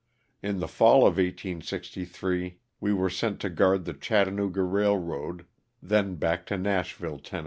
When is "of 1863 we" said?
1.05-2.91